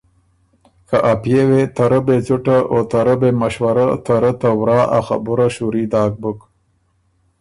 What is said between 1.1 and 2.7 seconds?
ا پئے وې ته رۀ بې څُټه